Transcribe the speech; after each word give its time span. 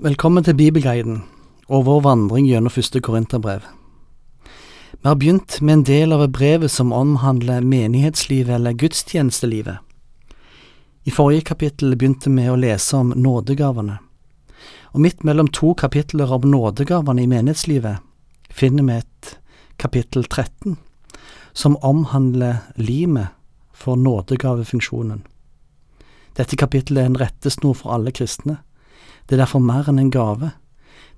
Velkommen 0.00 0.40
til 0.40 0.54
Bibelguiden 0.56 1.18
og 1.68 1.82
vår 1.84 1.98
vandring 2.06 2.46
gjennom 2.48 2.72
første 2.72 3.02
Korinterbrev. 3.04 3.66
Vi 4.96 5.04
har 5.04 5.18
begynt 5.20 5.58
med 5.60 5.74
en 5.74 5.82
del 5.84 6.14
av 6.16 6.22
brevet 6.32 6.72
som 6.72 6.94
omhandler 6.96 7.60
menighetslivet 7.60 8.54
eller 8.56 8.78
gudstjenestelivet. 8.80 9.76
I 11.04 11.12
forrige 11.12 11.44
kapittel 11.50 11.92
begynte 12.00 12.32
vi 12.32 12.46
å 12.48 12.56
lese 12.56 12.96
om 12.96 13.10
nådegavene, 13.12 13.98
og 14.96 15.04
midt 15.04 15.20
mellom 15.20 15.52
to 15.52 15.74
kapitler 15.76 16.32
om 16.32 16.48
nådegavene 16.48 17.26
i 17.26 17.28
menighetslivet 17.28 18.00
finner 18.48 18.88
vi 18.88 18.96
et 19.02 19.34
kapittel 19.76 20.24
13 20.24 20.78
som 21.52 21.76
omhandler 21.84 22.64
limet 22.80 23.36
for 23.76 24.00
nådegavefunksjonen. 24.00 25.20
Dette 26.40 26.56
kapittelet 26.56 27.04
er 27.04 27.12
en 27.12 27.20
rettesnor 27.20 27.76
for 27.76 27.92
alle 27.92 28.16
kristne. 28.16 28.62
Det 29.30 29.36
er 29.36 29.44
derfor 29.44 29.62
mer 29.62 29.86
enn 29.86 30.00
en 30.02 30.10
gave. 30.10 30.48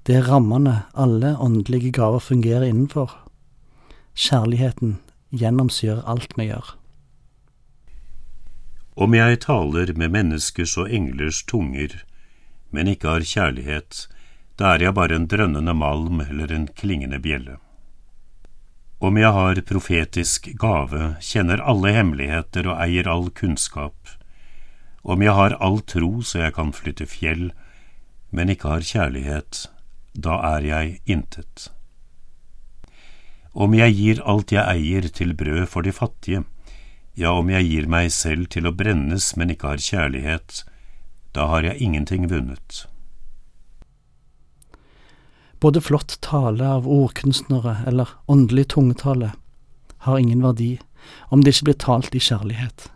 Det 0.05 0.19
er 0.19 0.27
rammene 0.29 0.83
alle 0.93 1.31
åndelige 1.41 1.95
gaver 1.97 2.21
fungerer 2.21 2.67
innenfor. 2.67 3.09
Kjærligheten 4.13 4.99
gjennomsyrer 5.33 6.03
alt 6.05 6.37
vi 6.37 6.51
gjør. 6.51 6.75
Om 9.01 9.17
jeg 9.17 9.41
taler 9.47 9.95
med 9.97 10.13
menneskers 10.13 10.77
og 10.77 10.93
englers 10.93 11.41
tunger, 11.49 12.03
men 12.69 12.93
ikke 12.93 13.15
har 13.15 13.25
kjærlighet, 13.25 14.03
da 14.61 14.75
er 14.75 14.85
jeg 14.85 14.97
bare 15.01 15.17
en 15.17 15.27
drønnende 15.33 15.73
malm 15.73 16.21
eller 16.21 16.53
en 16.53 16.69
klingende 16.69 17.17
bjelle. 17.17 17.57
Om 19.01 19.17
jeg 19.17 19.33
har 19.33 19.65
profetisk 19.73 20.53
gave, 20.61 21.15
kjenner 21.25 21.65
alle 21.65 21.97
hemmeligheter 21.97 22.69
og 22.69 22.77
eier 22.85 23.09
all 23.09 23.33
kunnskap, 23.33 23.97
om 25.03 25.25
jeg 25.25 25.33
har 25.33 25.57
all 25.65 25.81
tro 25.81 26.21
så 26.21 26.45
jeg 26.45 26.61
kan 26.61 26.77
flytte 26.77 27.09
fjell, 27.09 27.49
men 28.33 28.51
ikke 28.53 28.73
har 28.73 28.87
kjærlighet, 28.89 29.67
da 30.17 30.39
er 30.57 30.67
jeg 30.67 30.99
intet. 31.05 31.69
Om 33.53 33.75
jeg 33.77 33.95
gir 33.99 34.23
alt 34.25 34.53
jeg 34.53 34.65
eier 34.65 35.09
til 35.13 35.35
brød 35.37 35.67
for 35.69 35.85
de 35.85 35.93
fattige, 35.93 36.45
ja, 37.15 37.35
om 37.37 37.51
jeg 37.53 37.69
gir 37.69 37.89
meg 37.93 38.09
selv 38.13 38.49
til 38.49 38.67
å 38.67 38.73
brennes, 38.73 39.35
men 39.37 39.53
ikke 39.53 39.75
har 39.75 39.85
kjærlighet, 39.85 40.63
da 41.37 41.51
har 41.53 41.69
jeg 41.69 41.85
ingenting 41.85 42.31
vunnet. 42.33 42.87
Både 45.61 45.85
flott 45.85 46.17
tale 46.25 46.65
av 46.67 46.89
ordkunstnere 46.89 47.85
eller 47.87 48.17
åndelig 48.27 48.71
tungetale 48.73 49.35
har 50.09 50.19
ingen 50.19 50.43
verdi 50.43 50.73
om 51.29 51.45
det 51.45 51.55
ikke 51.55 51.69
blir 51.69 51.79
talt 51.85 52.17
i 52.17 52.23
kjærlighet. 52.23 52.89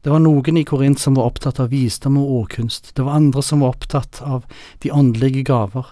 Det 0.00 0.10
var 0.10 0.22
noen 0.24 0.56
i 0.56 0.64
Korint 0.64 1.00
som 1.00 1.14
var 1.18 1.28
opptatt 1.28 1.60
av 1.60 1.70
visdom 1.74 2.16
og 2.20 2.30
ordkunst, 2.38 2.94
det 2.96 3.04
var 3.04 3.18
andre 3.18 3.42
som 3.44 3.60
var 3.60 3.74
opptatt 3.74 4.22
av 4.24 4.46
de 4.80 4.92
åndelige 4.92 5.44
gaver. 5.50 5.86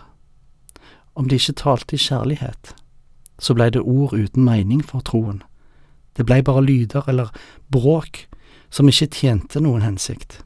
Om 1.13 1.29
de 1.29 1.37
ikke 1.37 1.59
talte 1.61 1.97
i 1.97 2.01
kjærlighet, 2.01 2.73
så 3.39 3.55
blei 3.55 3.69
det 3.75 3.85
ord 3.85 4.15
uten 4.17 4.47
mening 4.47 4.81
for 4.85 5.05
troen. 5.05 5.43
Det 6.17 6.25
blei 6.27 6.41
bare 6.43 6.65
lyder 6.65 7.09
eller 7.11 7.35
bråk 7.69 8.25
som 8.71 8.89
ikke 8.89 9.13
tjente 9.13 9.61
noen 9.61 9.85
hensikt. 9.85 10.41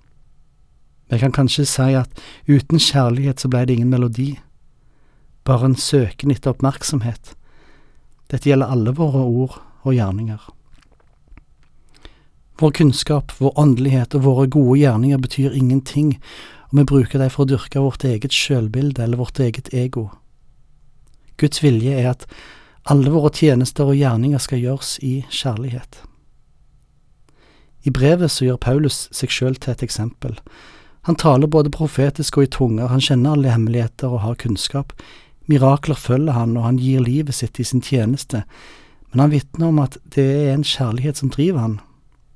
Vi 1.12 1.20
kan 1.20 1.32
kanskje 1.32 1.66
si 1.68 1.92
at 1.94 2.22
uten 2.48 2.80
kjærlighet 2.80 3.40
så 3.40 3.50
blei 3.52 3.66
det 3.68 3.78
ingen 3.78 3.92
melodi 3.92 4.32
bare 5.44 5.66
en 5.66 5.76
søken 5.78 6.30
etter 6.30 6.52
oppmerksomhet. 6.54 7.34
Dette 8.30 8.48
gjelder 8.48 8.70
alle 8.72 8.94
våre 8.96 9.22
ord 9.26 9.58
og 9.82 9.96
gjerninger. 9.96 10.42
Vår 12.62 12.70
kunnskap, 12.70 13.32
vår 13.38 13.56
åndelighet 13.58 14.14
og 14.14 14.22
våre 14.22 14.46
gode 14.46 14.76
gjerninger 14.78 15.18
betyr 15.18 15.54
ingenting 15.58 16.12
om 16.70 16.78
vi 16.78 16.84
bruker 16.86 17.18
dem 17.18 17.32
for 17.34 17.42
å 17.42 17.50
dyrke 17.50 17.82
vårt 17.82 18.04
eget 18.06 18.30
sjølbilde 18.30 19.02
eller 19.02 19.18
vårt 19.18 19.40
eget 19.42 19.72
ego. 19.74 20.04
Guds 21.42 21.58
vilje 21.64 21.96
er 21.98 22.12
at 22.12 22.22
alle 22.86 23.10
våre 23.10 23.32
tjenester 23.34 23.90
og 23.90 23.98
gjerninger 23.98 24.38
skal 24.38 24.62
gjøres 24.62 24.92
i 25.02 25.24
kjærlighet. 25.26 26.04
I 27.82 27.90
brevet 27.90 28.30
så 28.30 28.46
gjør 28.46 28.62
Paulus 28.62 29.08
seg 29.10 29.34
sjøl 29.34 29.58
til 29.58 29.74
et 29.74 29.82
eksempel. 29.82 30.38
Han 31.10 31.18
taler 31.18 31.50
både 31.50 31.74
profetisk 31.74 32.38
og 32.38 32.46
i 32.46 32.54
tunger, 32.60 32.94
han 32.94 33.02
kjenner 33.02 33.34
alle 33.34 33.56
hemmeligheter 33.56 34.06
og 34.06 34.22
har 34.22 34.38
kunnskap, 34.38 34.94
Mirakler 35.50 35.98
følger 35.98 36.38
han, 36.38 36.54
og 36.54 36.62
han 36.62 36.78
gir 36.78 37.02
livet 37.02 37.34
sitt 37.34 37.58
i 37.58 37.66
sin 37.66 37.82
tjeneste, 37.82 38.46
men 39.10 39.26
han 39.26 39.32
vitner 39.34 39.72
om 39.74 39.80
at 39.82 39.98
det 40.14 40.30
er 40.44 40.52
en 40.54 40.62
kjærlighet 40.62 41.18
som 41.18 41.32
driver 41.34 41.66
han, 41.66 41.80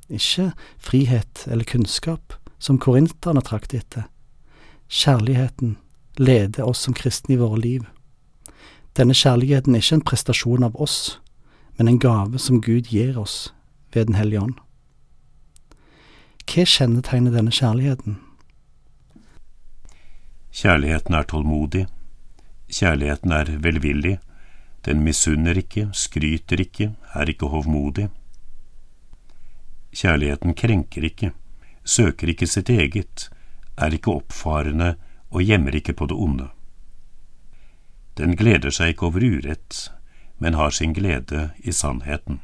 ikke 0.09 0.53
frihet 0.79 1.47
eller 1.47 1.65
kunnskap, 1.65 2.35
som 2.59 2.79
korinterne 2.79 3.43
trakk 3.45 3.73
etter. 3.75 4.07
Kjærligheten 4.89 5.77
leder 6.17 6.69
oss 6.69 6.85
som 6.87 6.95
kristne 6.95 7.35
i 7.35 7.41
våre 7.41 7.61
liv. 7.61 7.87
Denne 8.97 9.15
kjærligheten 9.15 9.75
er 9.75 9.83
ikke 9.85 9.99
en 9.99 10.07
prestasjon 10.09 10.65
av 10.65 10.77
oss, 10.81 11.19
men 11.77 11.89
en 11.89 11.99
gave 12.01 12.39
som 12.41 12.63
Gud 12.63 12.89
gir 12.89 13.19
oss 13.19 13.53
ved 13.93 14.07
Den 14.07 14.17
hellige 14.17 14.41
ånd. 14.41 14.57
Hva 16.47 16.65
kjennetegner 16.65 17.35
denne 17.35 17.53
kjærligheten? 17.53 18.21
Kjærligheten 20.57 21.15
er 21.15 21.27
tålmodig, 21.29 21.87
Kjærligheten 22.67 23.31
er 23.33 23.51
velvillig, 23.63 24.17
den 24.87 25.03
misunner 25.07 25.59
ikke, 25.59 25.89
skryter 25.95 26.61
ikke, 26.61 26.91
er 27.15 27.31
ikke 27.31 27.51
hovmodig. 27.51 28.09
Kjærligheten 29.97 30.53
krenker 30.55 31.05
ikke, 31.09 31.31
søker 31.85 32.29
ikke 32.29 32.47
sitt 32.47 32.69
eget, 32.69 33.31
er 33.81 33.95
ikke 33.97 34.13
oppfarende 34.13 34.97
og 35.33 35.41
gjemmer 35.43 35.77
ikke 35.79 35.95
på 35.97 36.09
det 36.11 36.17
onde. 36.21 36.51
Den 38.21 38.37
gleder 38.37 38.73
seg 38.73 38.93
ikke 38.93 39.09
over 39.09 39.25
urett, 39.25 39.87
men 40.39 40.57
har 40.57 40.71
sin 40.71 40.93
glede 40.97 41.51
i 41.65 41.73
sannheten. 41.73 42.43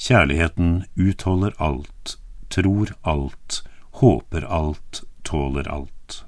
Kjærligheten 0.00 0.84
utholder 0.96 1.52
alt, 1.60 2.16
tror 2.48 2.94
alt, 3.04 3.62
håper 4.00 4.48
alt, 4.48 5.04
tåler 5.28 5.68
alt. 5.68 6.22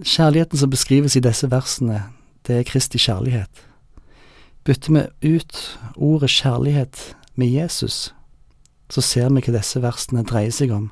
Kjærligheten 0.00 0.58
som 0.58 0.72
beskrives 0.72 1.16
i 1.16 1.24
disse 1.24 1.50
versene, 1.52 2.06
det 2.48 2.62
er 2.62 2.68
Kristi 2.68 2.96
kjærlighet. 2.98 3.66
Bytter 4.64 4.94
vi 5.20 5.36
ut 5.36 5.58
ordet 5.96 6.30
kjærlighet 6.32 7.12
med 7.34 7.48
Jesus, 7.48 8.14
så 8.90 9.00
ser 9.00 9.30
vi 9.32 9.40
hva 9.40 9.54
disse 9.56 9.80
versene 9.80 10.24
dreier 10.26 10.52
seg 10.52 10.72
om, 10.74 10.90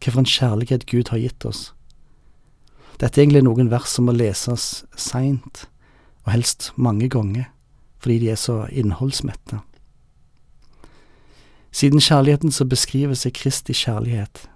hvilken 0.00 0.28
kjærlighet 0.28 0.86
Gud 0.86 1.10
har 1.12 1.20
gitt 1.20 1.44
oss. 1.44 1.72
Dette 3.00 3.18
er 3.18 3.24
egentlig 3.24 3.44
noen 3.44 3.70
vers 3.72 3.90
som 3.90 4.06
må 4.08 4.14
leses 4.14 4.84
seint, 4.96 5.66
og 6.24 6.32
helst 6.32 6.70
mange 6.76 7.08
ganger, 7.12 7.50
fordi 7.98 8.18
de 8.22 8.30
er 8.32 8.40
så 8.40 8.64
innholdsmette. 8.72 9.60
Siden 11.74 12.00
kjærligheten 12.00 12.52
som 12.54 12.68
beskrives 12.68 13.26
er 13.26 13.34
Kristi 13.34 13.74
kjærlighet, 13.74 14.46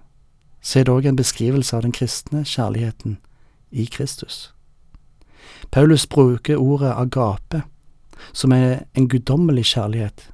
så 0.61 0.79
er 0.79 0.87
det 0.87 0.93
òg 0.93 1.09
en 1.09 1.19
beskrivelse 1.19 1.75
av 1.75 1.83
den 1.83 1.91
kristne 1.91 2.45
kjærligheten 2.47 3.17
i 3.71 3.85
Kristus. 3.85 4.53
Paulus 5.71 6.07
bruker 6.07 6.57
ordet 6.57 6.93
agape, 6.95 7.63
som 8.33 8.51
er 8.51 8.85
en 8.95 9.09
guddommelig 9.09 9.65
kjærlighet, 9.73 10.29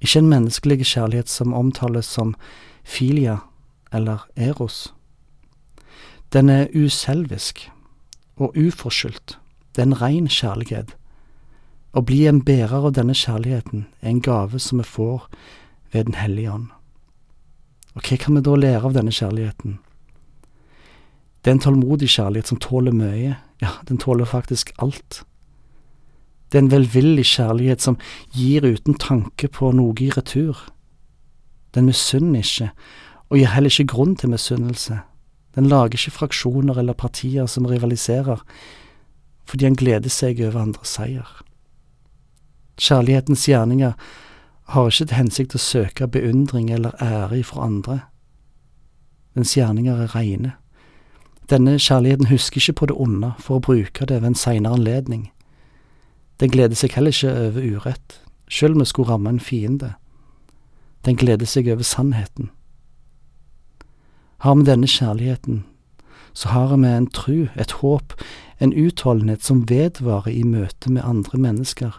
ikke 0.00 0.18
en 0.18 0.28
menneskelig 0.28 0.86
kjærlighet 0.86 1.28
som 1.28 1.54
omtales 1.54 2.06
som 2.06 2.34
filia 2.84 3.38
eller 3.92 4.26
eros. 4.36 4.94
Den 6.32 6.48
er 6.48 6.66
uselvisk 6.74 7.70
og 8.36 8.56
uforskyldt, 8.56 9.38
det 9.76 9.82
er 9.82 9.86
en 9.86 10.00
rein 10.02 10.28
kjærlighet. 10.28 10.96
Å 11.94 12.02
bli 12.02 12.24
en 12.26 12.42
bærer 12.42 12.88
av 12.88 12.94
denne 12.96 13.14
kjærligheten 13.14 13.86
er 14.02 14.10
en 14.10 14.22
gave 14.22 14.58
som 14.58 14.80
vi 14.82 14.86
får 14.88 15.28
ved 15.92 16.04
Den 16.04 16.14
hellige 16.18 16.50
ånd. 16.50 16.70
Og 17.94 18.02
hva 18.02 18.16
kan 18.18 18.34
vi 18.34 18.42
da 18.42 18.56
lære 18.58 18.88
av 18.88 18.96
denne 18.96 19.14
kjærligheten? 19.14 19.78
Det 21.44 21.50
er 21.50 21.54
en 21.54 21.62
tålmodig 21.62 22.08
kjærlighet 22.10 22.50
som 22.50 22.58
tåler 22.58 22.92
mye, 22.96 23.36
ja, 23.62 23.70
den 23.86 23.98
tåler 23.98 24.26
faktisk 24.26 24.72
alt. 24.82 25.22
Det 26.54 26.60
er 26.60 26.68
en 26.68 26.70
velvillig 26.70 27.24
kjærlighet 27.26 27.82
som 27.82 27.96
gir 28.30 28.62
uten 28.62 28.94
tanke 28.94 29.48
på 29.50 29.72
noe 29.74 29.94
i 29.98 30.12
retur. 30.14 30.60
Den 31.74 31.88
misunner 31.90 32.44
ikke, 32.46 32.68
og 33.26 33.40
gir 33.40 33.50
heller 33.50 33.74
ikke 33.74 33.90
grunn 33.90 34.14
til 34.14 34.30
misunnelse. 34.30 35.00
Den 35.58 35.66
lager 35.66 35.98
ikke 35.98 36.14
fraksjoner 36.14 36.78
eller 36.78 36.94
partier 36.94 37.50
som 37.50 37.66
rivaliserer, 37.66 38.38
fordi 39.50 39.66
han 39.66 39.74
gleder 39.74 40.14
seg 40.14 40.44
over 40.46 40.60
andres 40.62 40.94
seier. 40.94 41.26
Kjærlighetens 42.78 43.48
gjerninger 43.50 43.98
har 44.76 44.94
ikke 44.94 45.10
til 45.10 45.18
hensikt 45.18 45.58
å 45.58 45.64
søke 45.66 46.06
beundring 46.06 46.70
eller 46.70 46.94
ære 47.02 47.42
ifra 47.42 47.66
andre. 47.66 48.00
Dens 49.34 49.58
gjerninger 49.58 50.06
er 50.06 50.14
reine. 50.14 50.54
Denne 51.50 51.80
kjærligheten 51.82 52.30
husker 52.30 52.62
ikke 52.62 52.78
på 52.78 52.92
det 52.94 53.00
onde 53.02 53.34
for 53.42 53.58
å 53.58 53.66
bruke 53.72 54.06
det 54.06 54.22
ved 54.22 54.36
en 54.36 54.38
seinere 54.38 54.78
anledning. 54.78 55.32
Den 56.40 56.50
gleder 56.50 56.76
seg 56.76 56.96
heller 56.96 57.14
ikke 57.14 57.32
over 57.32 57.62
urett, 57.62 58.18
sjøl 58.50 58.74
om 58.74 58.82
det 58.82 58.88
skulle 58.90 59.12
ramme 59.12 59.30
en 59.30 59.40
fiende. 59.40 59.94
Den 61.04 61.16
gleder 61.20 61.46
seg 61.46 61.68
over 61.70 61.86
sannheten. 61.86 62.50
Har 64.44 64.54
vi 64.54 64.66
denne 64.66 64.88
kjærligheten, 64.90 65.64
så 66.34 66.48
har 66.48 66.76
vi 66.76 66.88
en 66.88 67.06
tru, 67.06 67.46
et 67.56 67.72
håp, 67.80 68.16
en 68.60 68.72
utholdenhet 68.72 69.44
som 69.44 69.64
vedvarer 69.70 70.32
i 70.32 70.42
møte 70.42 70.90
med 70.92 71.04
andre 71.04 71.38
mennesker, 71.38 71.94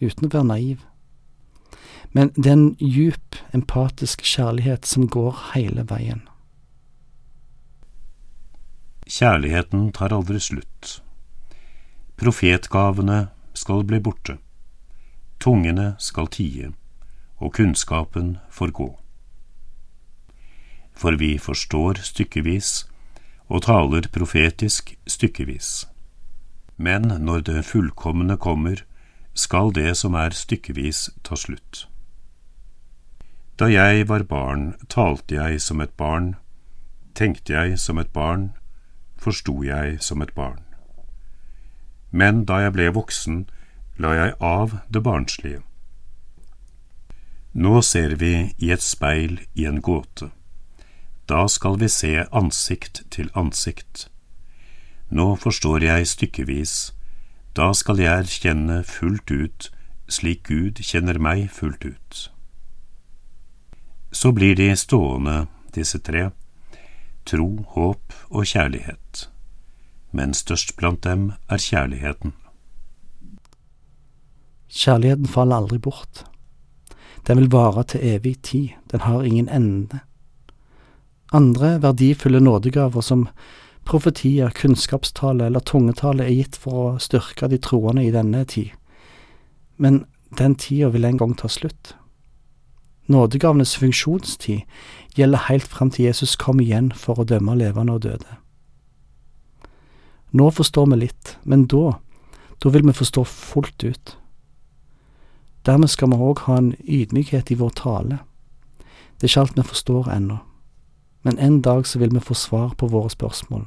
uten 0.00 0.28
å 0.28 0.32
være 0.32 0.48
naiv. 0.48 0.84
Men 2.12 2.30
det 2.36 2.46
er 2.46 2.56
en 2.56 2.76
djup, 2.80 3.36
empatisk 3.54 4.22
kjærlighet 4.24 4.86
som 4.86 5.08
går 5.08 5.36
hele 5.54 5.84
veien. 5.90 6.22
Kjærligheten 9.08 9.90
tar 9.96 10.12
aldri 10.12 10.40
slutt. 10.40 10.98
Profetgavene 12.20 13.28
skal 13.58 13.84
bli 13.88 13.98
borte, 14.00 14.38
tungene 15.42 15.92
skal 15.98 16.30
tie, 16.30 16.70
og 17.42 17.54
kunnskapen 17.58 18.36
forgå. 18.54 18.92
For 20.98 21.18
vi 21.18 21.36
forstår 21.38 22.00
stykkevis 22.02 22.88
og 23.48 23.62
taler 23.66 24.08
profetisk 24.12 24.96
stykkevis. 25.06 25.86
Men 26.76 27.02
når 27.26 27.44
det 27.46 27.64
fullkomne 27.66 28.36
kommer, 28.36 28.82
skal 29.34 29.72
det 29.74 29.96
som 29.96 30.14
er 30.18 30.34
stykkevis 30.34 31.08
ta 31.22 31.38
slutt. 31.38 31.86
Da 33.58 33.66
jeg 33.70 34.06
var 34.08 34.22
barn, 34.22 34.74
talte 34.88 35.34
jeg 35.34 35.62
som 35.62 35.80
et 35.80 35.94
barn, 35.98 36.36
tenkte 37.14 37.54
jeg 37.54 37.78
som 37.78 37.98
et 37.98 38.10
barn, 38.14 38.52
forsto 39.18 39.62
jeg 39.66 39.98
som 40.02 40.22
et 40.22 40.34
barn. 40.34 40.67
Men 42.10 42.44
da 42.44 42.62
jeg 42.64 42.74
ble 42.76 42.88
voksen, 42.96 43.46
la 43.98 44.14
jeg 44.14 44.34
av 44.40 44.78
det 44.88 45.02
barnslige. 45.02 45.62
Nå 47.52 47.80
ser 47.82 48.14
vi 48.20 48.52
i 48.58 48.70
et 48.70 48.84
speil 48.84 49.40
i 49.54 49.66
en 49.66 49.80
gåte. 49.82 50.30
Da 51.28 51.46
skal 51.48 51.78
vi 51.80 51.88
se 51.88 52.12
ansikt 52.32 53.02
til 53.10 53.32
ansikt. 53.34 54.08
Nå 55.10 55.34
forstår 55.36 55.84
jeg 55.84 56.06
stykkevis, 56.06 56.76
da 57.56 57.72
skal 57.74 57.98
jeg 57.98 58.24
erkjenne 58.24 58.82
fullt 58.86 59.30
ut 59.32 59.70
slik 60.08 60.48
Gud 60.48 60.80
kjenner 60.84 61.20
meg 61.20 61.48
fullt 61.52 61.84
ut. 61.84 62.18
Så 64.12 64.32
blir 64.32 64.56
de 64.56 64.72
stående, 64.76 65.46
disse 65.76 66.00
tre, 66.00 66.30
tro, 67.28 67.48
håp 67.74 68.14
og 68.30 68.48
kjærlighet, 68.48 69.28
men 70.18 70.34
størst 70.34 70.74
blant 70.76 71.04
dem 71.06 71.30
er 71.48 71.62
kjærligheten. 71.62 72.34
Kjærligheten 74.68 75.30
faller 75.30 75.62
aldri 75.62 75.78
bort. 75.78 76.24
Den 77.26 77.38
vil 77.38 77.52
vare 77.52 77.84
til 77.84 78.02
evig 78.02 78.34
tid, 78.42 78.74
den 78.90 79.00
har 79.06 79.22
ingen 79.22 79.48
ende. 79.48 80.00
Andre 81.32 81.82
verdifulle 81.82 82.40
nådegaver 82.40 83.00
som 83.00 83.28
profetier, 83.84 84.50
kunnskapstale 84.50 85.46
eller 85.46 85.60
tungetale 85.60 86.24
er 86.24 86.34
gitt 86.34 86.56
for 86.56 86.80
å 86.82 86.98
styrke 87.00 87.48
de 87.48 87.60
troende 87.62 88.04
i 88.04 88.12
denne 88.12 88.44
tid, 88.44 88.74
men 89.76 90.04
den 90.38 90.56
tida 90.60 90.90
vil 90.92 91.06
en 91.08 91.20
gang 91.20 91.36
ta 91.36 91.48
slutt. 91.48 91.94
Nådegavenes 93.08 93.76
funksjonstid 93.80 94.66
gjelder 95.16 95.46
helt 95.48 95.68
fram 95.68 95.90
til 95.90 96.04
Jesus 96.10 96.36
kom 96.36 96.60
igjen 96.60 96.90
for 96.92 97.20
å 97.20 97.28
dømme 97.28 97.56
levende 97.56 97.96
og 97.96 98.04
døde. 98.04 98.36
Nå 100.30 100.50
forstår 100.50 100.86
vi 100.92 101.00
litt, 101.04 101.36
men 101.42 101.66
da, 101.66 101.98
da 102.62 102.72
vil 102.72 102.84
vi 102.86 102.96
forstå 102.96 103.24
fullt 103.24 103.84
ut. 103.84 104.16
Dermed 105.64 105.90
skal 105.92 106.12
vi 106.12 106.20
òg 106.20 106.44
ha 106.46 106.58
en 106.60 106.74
ydmykhet 106.84 107.52
i 107.52 107.58
vår 107.60 107.72
tale. 107.80 108.20
Det 109.18 109.26
er 109.26 109.32
ikke 109.32 109.44
alt 109.46 109.58
vi 109.58 109.66
forstår 109.70 110.10
ennå, 110.14 110.38
men 111.26 111.40
en 111.42 111.60
dag 111.64 111.86
så 111.86 111.98
vil 111.98 112.12
vi 112.14 112.22
få 112.24 112.36
svar 112.36 112.76
på 112.78 112.90
våre 112.92 113.10
spørsmål. 113.12 113.66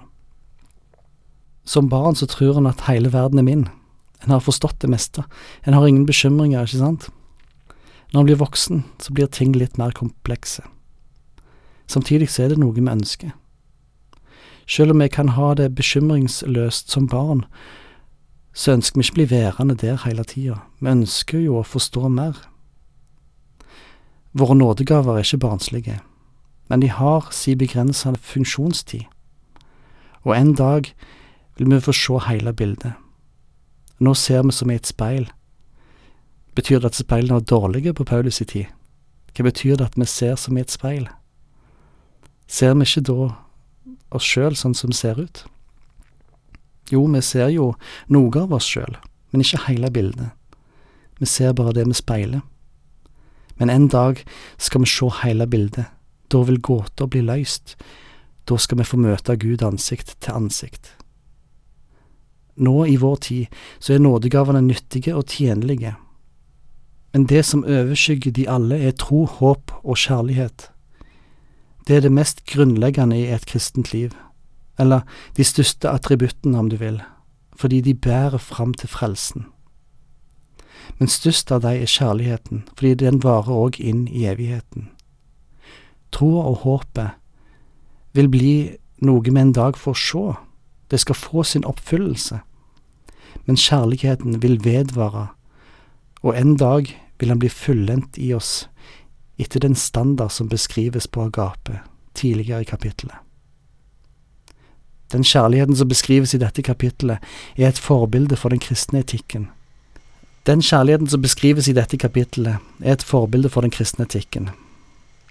Som 1.66 1.90
barn 1.90 2.16
så 2.16 2.26
tror 2.30 2.58
en 2.58 2.70
at 2.70 2.88
hele 2.88 3.12
verden 3.14 3.40
er 3.40 3.46
min. 3.46 3.68
En 4.24 4.32
har 4.34 4.42
forstått 4.42 4.80
det 4.82 4.90
meste. 4.90 5.24
En 5.66 5.74
har 5.74 5.88
ingen 5.88 6.06
bekymringer, 6.06 6.66
ikke 6.66 6.82
sant? 6.82 7.10
Når 8.14 8.20
en 8.20 8.30
blir 8.30 8.42
voksen, 8.42 8.84
så 9.00 9.14
blir 9.14 9.30
ting 9.32 9.54
litt 9.56 9.78
mer 9.78 9.94
komplekse. 9.96 10.64
Samtidig 11.88 12.30
så 12.30 12.46
er 12.46 12.54
det 12.54 12.60
noe 12.62 12.76
vi 12.76 12.84
ønsker. 12.84 13.34
Selv 14.72 14.92
om 14.92 15.02
vi 15.04 15.08
kan 15.12 15.34
ha 15.36 15.54
det 15.54 15.74
bekymringsløst 15.76 16.92
som 16.92 17.08
barn, 17.12 17.44
så 18.54 18.78
ønsker 18.78 19.00
vi 19.00 19.04
ikke 19.04 19.18
bli 19.18 19.26
værende 19.32 19.76
der 19.76 20.00
hele 20.06 20.24
tida. 20.24 20.62
Vi 20.80 20.88
ønsker 20.88 21.44
jo 21.44 21.58
å 21.60 21.68
forstå 21.68 22.08
mer. 22.08 22.38
Våre 24.32 24.56
nådegaver 24.56 25.18
er 25.18 25.28
ikke 25.28 25.44
barnslige, 25.44 26.00
men 26.70 26.80
de 26.80 26.88
har 26.88 27.28
si 27.36 27.56
begrensede 27.56 28.18
funksjonstid, 28.18 29.04
og 30.24 30.38
en 30.38 30.54
dag 30.56 30.88
vil 31.58 31.76
vi 31.76 31.84
få 31.84 31.92
se 31.92 32.24
hele 32.30 32.54
bildet. 32.54 32.94
Nå 34.00 34.14
ser 34.14 34.44
vi 34.48 34.56
som 34.56 34.72
i 34.72 34.80
et 34.80 34.88
speil, 34.88 35.28
Betyr 36.56 36.80
det 36.80 36.92
at 36.92 37.00
speilene 37.00 37.34
var 37.34 37.40
dårlige 37.48 37.94
på 37.94 38.04
Paulus 38.04 38.42
i 38.42 38.46
tid? 38.46 38.66
Hva 39.32 39.46
betyr 39.48 39.78
det 39.80 39.86
at 39.86 39.98
vi 39.98 40.06
ser 40.06 40.36
som 40.36 40.58
i 40.58 40.62
et 40.62 40.72
speil? 40.72 41.08
Ser 42.48 42.76
vi 42.76 42.88
ikke 42.88 43.06
da 43.08 43.30
oss 44.16 44.28
sjøl 44.28 44.56
sånn 44.58 44.76
som 44.78 44.92
vi 44.92 45.00
ser 45.00 45.20
ut? 45.22 45.44
Jo, 46.92 47.06
vi 47.08 47.22
ser 47.24 47.50
jo 47.54 47.72
noe 48.12 48.44
av 48.44 48.54
oss 48.58 48.68
sjøl, 48.68 48.98
men 49.32 49.44
ikke 49.44 49.64
hele 49.68 49.92
bildet. 49.94 50.32
Vi 51.22 51.30
ser 51.30 51.56
bare 51.56 51.76
det 51.78 51.86
vi 51.88 51.96
speiler. 51.96 52.42
Men 53.60 53.70
en 53.70 53.88
dag 53.94 54.24
skal 54.58 54.84
vi 54.84 54.90
se 54.90 55.08
hele 55.22 55.46
bildet. 55.48 55.92
Da 56.34 56.42
vil 56.48 56.60
gåter 56.64 57.08
bli 57.12 57.22
løst. 57.28 57.76
Da 58.50 58.58
skal 58.58 58.82
vi 58.82 58.88
få 58.88 58.98
møte 58.98 59.38
Gud 59.38 59.62
ansikt 59.64 60.16
til 60.20 60.34
ansikt. 60.34 60.96
Nå 62.58 62.86
i 62.90 62.98
vår 63.00 63.20
tid 63.28 63.60
så 63.80 63.94
er 63.94 64.02
nådegavene 64.04 64.64
nyttige 64.66 65.14
og 65.16 65.30
tjenlige 65.30 65.94
men 67.14 67.26
det 67.26 67.44
som 67.46 67.66
overskygger 67.68 68.32
de 68.32 68.48
alle, 68.50 68.78
er 68.80 68.96
tro, 68.96 69.26
håp 69.26 69.74
og 69.84 69.98
kjærlighet. 70.00 70.70
Det 71.88 71.96
er 71.96 72.02
det 72.02 72.12
mest 72.12 72.46
grunnleggende 72.46 73.18
i 73.18 73.32
et 73.34 73.46
kristent 73.46 73.94
liv, 73.94 74.12
eller 74.80 75.02
de 75.38 75.44
største 75.44 75.90
attributtene, 75.90 76.60
om 76.60 76.70
du 76.70 76.78
vil, 76.78 77.02
fordi 77.56 77.82
de 77.82 77.94
bærer 77.94 78.38
fram 78.38 78.74
til 78.74 78.90
frelsen. 78.90 79.46
Men 81.00 81.08
størst 81.08 81.52
av 81.52 81.62
dem 81.62 81.82
er 81.82 81.90
kjærligheten, 81.90 82.64
fordi 82.78 82.94
den 82.94 83.24
varer 83.24 83.52
òg 83.54 83.80
inn 83.80 84.08
i 84.08 84.26
evigheten. 84.26 84.90
Troa 86.12 86.46
og 86.52 86.64
håpet 86.66 87.18
vil 88.14 88.30
bli 88.30 88.56
noe 89.02 89.24
vi 89.24 89.34
en 89.40 89.54
dag 89.54 89.78
får 89.78 89.98
se, 89.98 90.26
det 90.92 91.00
skal 91.00 91.16
få 91.16 91.44
sin 91.44 91.66
oppfyllelse, 91.66 92.42
men 93.46 93.58
kjærligheten 93.58 94.42
vil 94.42 94.60
vedvare 94.64 95.30
og 96.22 96.38
en 96.38 96.58
dag 96.58 96.86
vil 97.20 97.30
han 97.30 97.40
bli 97.42 97.50
fullendt 97.50 98.18
i 98.22 98.32
oss 98.34 98.68
etter 99.42 99.64
den 99.64 99.76
standard 99.76 100.32
som 100.32 100.50
beskrives 100.52 101.08
på 101.08 101.26
Agape 101.26 101.82
tidligere 102.14 102.62
i 102.62 102.70
kapittelet. 102.70 103.16
Den 105.12 105.24
kjærligheten 105.24 105.76
som 105.76 105.90
beskrives 105.92 106.34
i 106.34 106.40
dette 106.40 106.64
kapittelet, 106.64 107.20
er 107.58 107.68
et 107.68 107.80
forbilde 107.80 108.38
for 108.40 108.50
den 108.50 108.62
kristne 108.64 109.02
etikken. 109.04 109.50
Den 110.48 110.62
kjærligheten 110.62 111.08
som 111.08 111.22
beskrives 111.22 111.68
i 111.68 111.76
dette 111.76 111.98
kapittelet, 111.98 112.64
er 112.80 112.94
et 112.94 113.04
forbilde 113.04 113.50
for 113.50 113.62
den 113.62 113.72
kristne 113.72 114.08
etikken. 114.08 114.50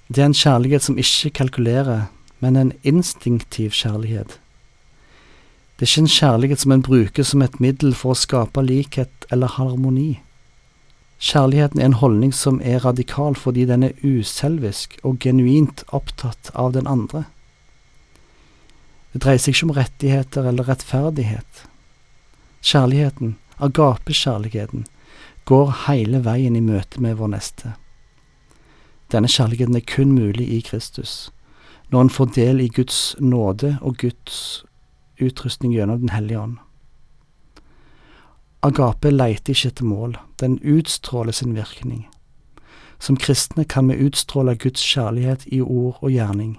Det 0.09 0.23
er 0.23 0.29
en 0.29 0.37
kjærlighet 0.37 0.83
som 0.83 0.99
ikke 0.99 1.31
kalkulerer, 1.31 2.11
men 2.41 2.57
en 2.57 2.73
instinktiv 2.83 3.71
kjærlighet. 3.71 4.39
Det 5.79 5.87
er 5.87 5.91
ikke 5.91 6.05
en 6.05 6.17
kjærlighet 6.19 6.61
som 6.61 6.73
en 6.73 6.83
bruker 6.83 7.23
som 7.23 7.43
et 7.43 7.61
middel 7.61 7.95
for 7.95 8.13
å 8.13 8.19
skape 8.19 8.63
likhet 8.63 9.27
eller 9.33 9.49
harmoni. 9.49 10.21
Kjærligheten 11.21 11.81
er 11.81 11.91
en 11.91 11.99
holdning 12.01 12.33
som 12.35 12.63
er 12.65 12.81
radikal 12.85 13.35
fordi 13.37 13.67
den 13.69 13.83
er 13.85 13.99
uselvisk 14.01 14.97
og 15.05 15.19
genuint 15.21 15.85
opptatt 15.93 16.49
av 16.57 16.73
den 16.73 16.89
andre. 16.89 17.27
Det 19.13 19.21
dreier 19.25 19.43
seg 19.43 19.53
ikke 19.53 19.67
om 19.69 19.75
rettigheter 19.77 20.49
eller 20.49 20.71
rettferdighet. 20.71 21.67
Kjærligheten, 22.65 23.37
agapekjærligheten, 23.61 24.87
går 25.45 25.75
hele 25.89 26.23
veien 26.25 26.57
i 26.57 26.65
møte 26.65 27.03
med 27.05 27.19
vår 27.21 27.35
neste. 27.35 27.75
Denne 29.13 29.29
kjærligheten 29.29 29.77
er 29.77 29.85
kun 29.85 30.15
mulig 30.15 30.47
i 30.55 30.61
Kristus, 30.65 31.33
når 31.91 32.07
en 32.07 32.15
får 32.17 32.33
del 32.39 32.65
i 32.65 32.71
Guds 32.73 33.17
nåde 33.21 33.77
og 33.83 33.99
Guds 34.01 34.65
utrustning 35.21 35.75
gjennom 35.75 36.01
Den 36.01 36.15
hellige 36.15 36.41
ånd. 36.41 36.59
Agape 38.63 39.11
leiter 39.11 39.55
ikke 39.55 39.69
etter 39.73 39.85
mål, 39.85 40.17
den 40.41 40.59
utstråler 40.61 41.33
sin 41.33 41.55
virkning. 41.57 42.09
Som 43.01 43.17
kristne 43.17 43.65
kan 43.65 43.89
vi 43.89 43.97
utstråle 44.07 44.57
Guds 44.57 44.83
kjærlighet 44.85 45.47
i 45.47 45.61
ord 45.61 45.99
og 46.03 46.11
gjerning, 46.13 46.59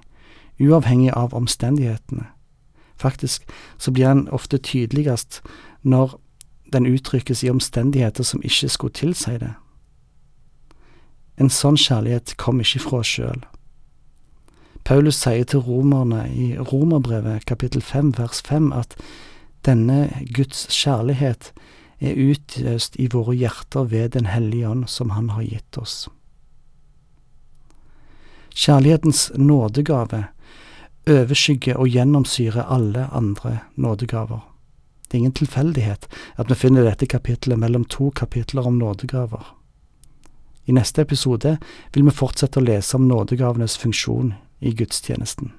uavhengig 0.60 1.12
av 1.14 1.34
omstendighetene. 1.38 2.26
Faktisk 2.98 3.46
så 3.78 3.92
blir 3.92 4.08
den 4.08 4.28
ofte 4.30 4.58
tydeligst 4.58 5.42
når 5.82 6.18
den 6.74 6.86
uttrykkes 6.86 7.44
i 7.44 7.50
omstendigheter 7.50 8.24
som 8.24 8.42
ikke 8.44 8.70
skulle 8.70 8.94
tilsi 8.94 9.38
det. 9.38 9.54
En 11.38 11.50
sånn 11.50 11.78
kjærlighet 11.78 12.36
kom 12.38 12.62
ikke 12.62 12.82
fra 12.82 13.02
oss 13.02 13.14
sjøl. 13.16 13.42
Paulus 14.86 15.20
sier 15.22 15.46
til 15.46 15.62
romerne 15.62 16.24
i 16.34 16.56
Romerbrevet 16.58 17.46
kapittel 17.46 17.82
5 17.82 18.16
vers 18.18 18.42
5 18.48 18.72
at 18.74 18.96
denne 19.66 20.10
Guds 20.34 20.66
kjærlighet 20.74 21.52
er 22.02 22.18
utøst 22.18 22.98
i 23.00 23.08
våre 23.14 23.36
hjerter 23.38 23.86
ved 23.92 24.12
Den 24.18 24.26
hellige 24.26 24.70
ånd 24.70 24.90
som 24.90 25.14
Han 25.14 25.30
har 25.30 25.46
gitt 25.46 25.78
oss. 25.78 26.10
Kjærlighetens 28.52 29.32
nådegave 29.38 30.26
overskygger 31.08 31.78
og 31.80 31.88
gjennomsyrer 31.88 32.68
alle 32.68 33.08
andre 33.12 33.60
nådegaver. 33.76 34.42
Det 35.08 35.18
er 35.18 35.20
ingen 35.20 35.40
tilfeldighet 35.40 36.08
at 36.38 36.50
vi 36.50 36.56
finner 36.56 36.84
dette 36.84 37.06
kapitlet 37.06 37.60
mellom 37.60 37.86
to 37.86 38.12
kapitler 38.16 38.68
om 38.68 38.78
nådegaver. 38.80 39.56
I 40.66 40.72
neste 40.72 41.02
episode 41.02 41.58
vil 41.94 42.06
vi 42.06 42.14
fortsette 42.16 42.60
å 42.60 42.66
lese 42.66 42.98
om 42.98 43.08
nådegavenes 43.08 43.78
funksjon 43.78 44.34
i 44.60 44.74
gudstjenesten. 44.78 45.52